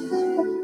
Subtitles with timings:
[0.00, 0.57] Thank you.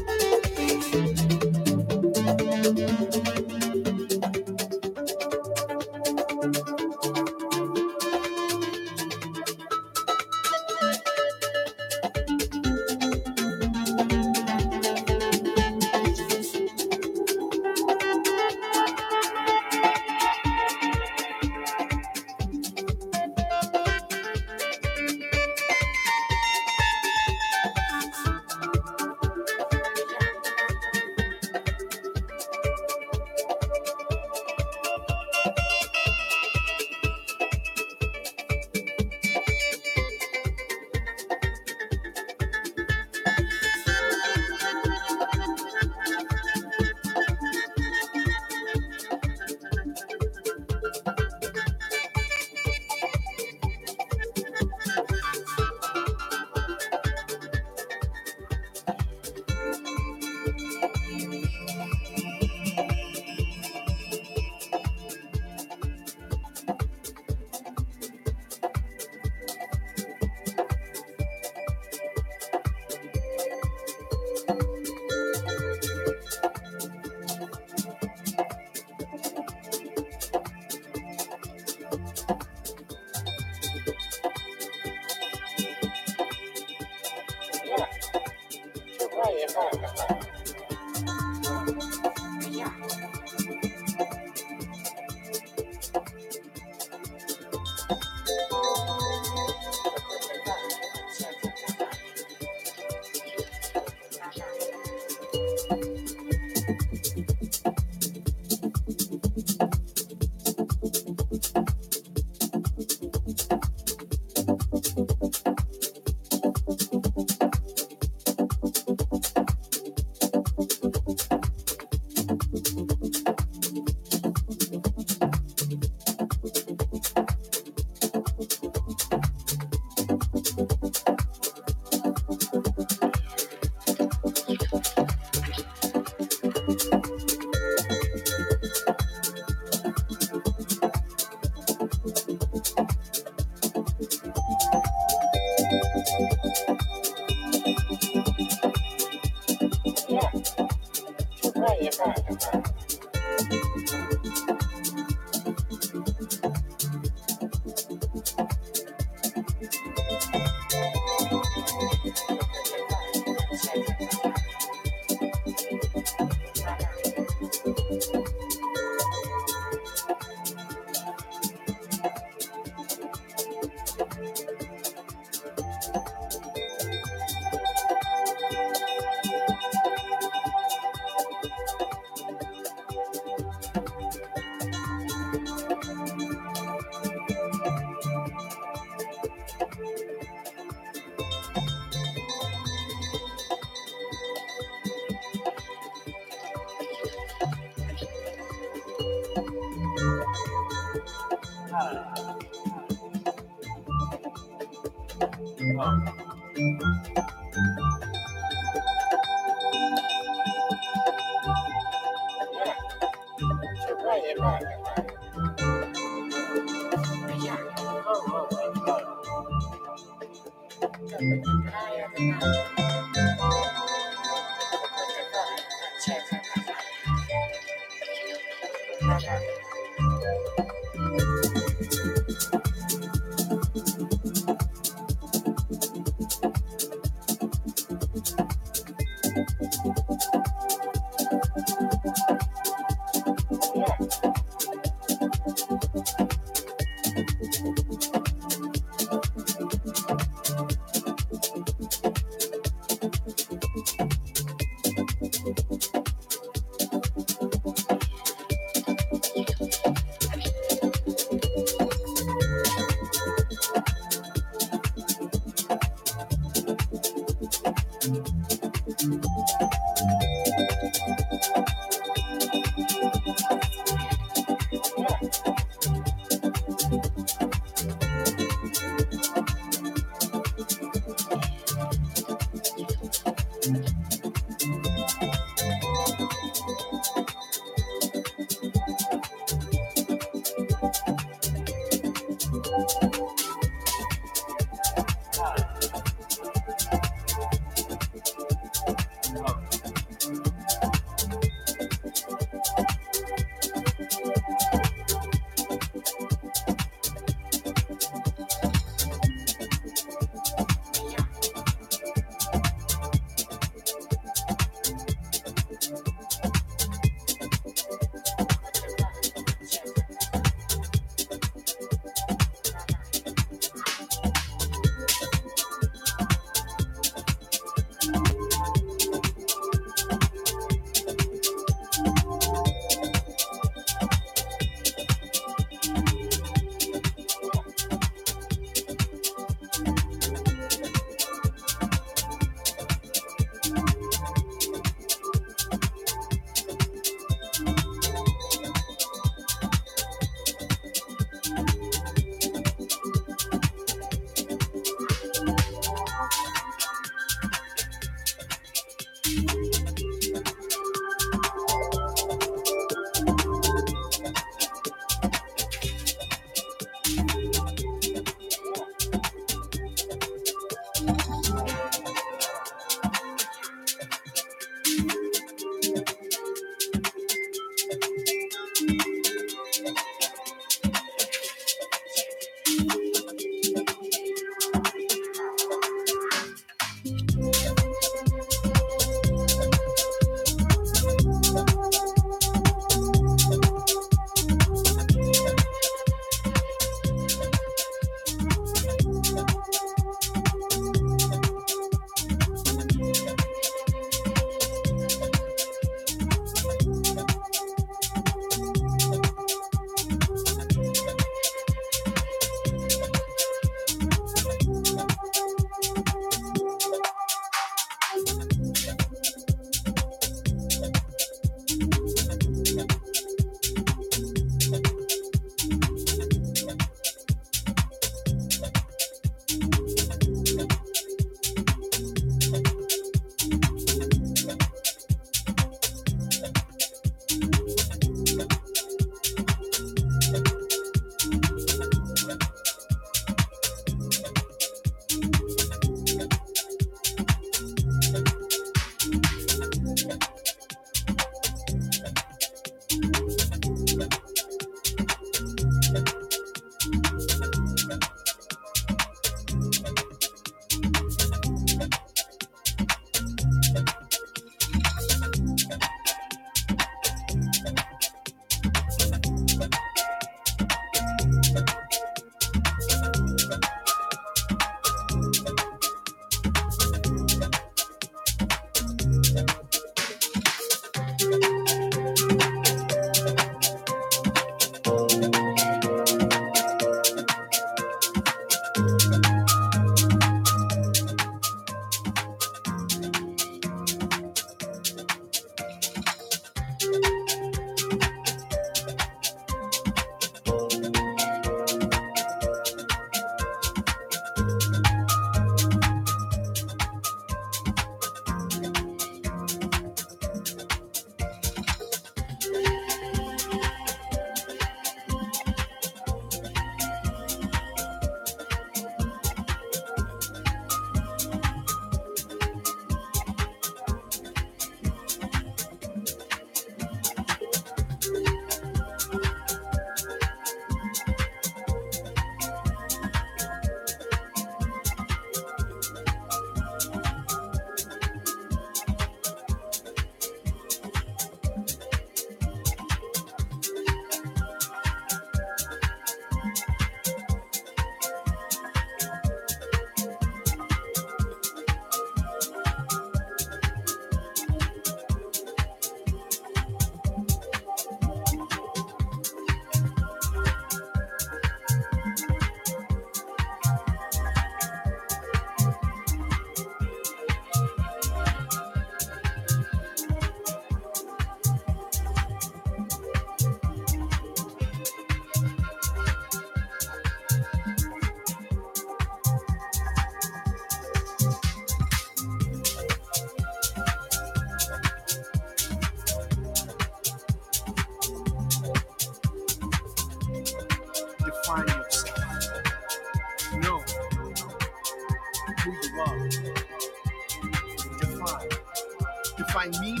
[599.61, 600.00] Define meaning